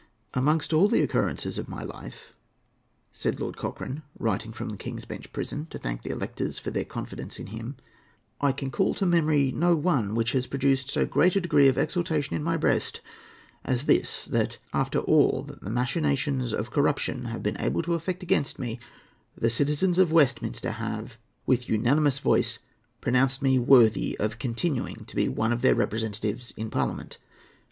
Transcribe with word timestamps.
"Amongst 0.33 0.73
all 0.73 0.87
the 0.89 1.03
occurrences 1.03 1.59
of 1.59 1.69
my 1.69 1.83
life," 1.83 2.33
said 3.13 3.39
Lord 3.39 3.55
Cochrane, 3.55 4.01
writing 4.17 4.51
from 4.51 4.69
the 4.69 4.77
King's 4.77 5.05
Bench 5.05 5.31
Prison 5.31 5.67
to 5.67 5.77
thank 5.77 6.01
the 6.01 6.09
electors 6.09 6.57
for 6.57 6.71
their 6.71 6.83
confidence 6.85 7.37
in 7.37 7.45
him, 7.45 7.75
"I 8.41 8.51
can 8.51 8.71
call 8.71 8.95
to 8.95 9.05
memory 9.05 9.51
no 9.51 9.75
one 9.75 10.15
which 10.15 10.31
has 10.31 10.47
produced 10.47 10.89
so 10.89 11.05
great 11.05 11.35
a 11.35 11.41
degree 11.41 11.67
of 11.67 11.77
exultation 11.77 12.35
in 12.35 12.41
my 12.43 12.57
breast 12.57 13.01
as 13.63 13.85
this, 13.85 14.25
that, 14.25 14.57
after 14.73 14.97
all 14.97 15.43
the 15.43 15.69
machinations 15.69 16.51
of 16.51 16.71
corruption 16.71 17.25
have 17.25 17.43
been 17.43 17.61
able 17.61 17.83
to 17.83 17.93
effect 17.93 18.23
against 18.23 18.57
me, 18.57 18.79
the 19.37 19.51
citizens 19.51 19.99
of 19.99 20.11
Westminster 20.11 20.71
have, 20.71 21.19
with 21.45 21.69
unanimous 21.69 22.17
voice, 22.17 22.57
pronounced 23.01 23.43
me 23.43 23.59
worthy 23.59 24.17
of 24.17 24.39
continuing 24.39 25.05
to 25.05 25.15
be 25.15 25.29
one 25.29 25.51
of 25.53 25.61
their 25.61 25.75
representatives 25.75 26.55
in 26.57 26.71
Parliament. 26.71 27.19